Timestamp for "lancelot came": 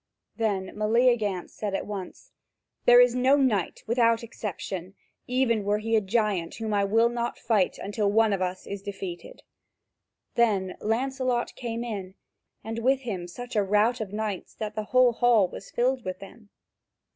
10.81-11.83